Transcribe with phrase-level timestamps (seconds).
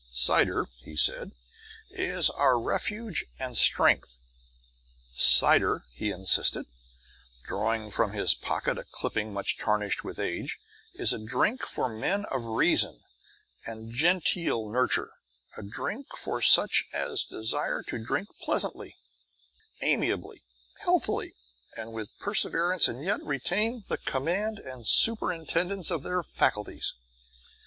[0.11, 1.31] Cider (he said)
[1.91, 4.17] is our refuge and strength.
[5.13, 6.65] Cider, he insisted,
[7.43, 10.59] drawing from his pocket a clipping much tarnished with age,
[10.95, 13.01] is a drink for men of reason
[13.63, 15.11] and genteel nurture;
[15.55, 18.97] a drink for such as desire to drink pleasantly,
[19.83, 20.41] amiably,
[20.79, 21.35] healthily,
[21.77, 26.95] and with perseverance and yet retain the command and superintendence of their faculties.